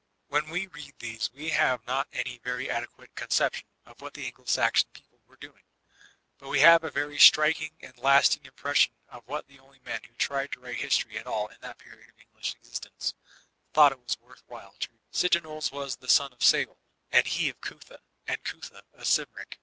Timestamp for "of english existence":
12.09-13.13